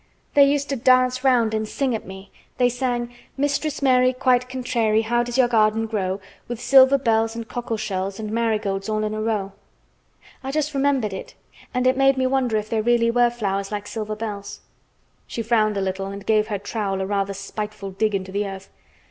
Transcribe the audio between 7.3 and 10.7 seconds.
and cockle shells, And marigolds all in a row.' I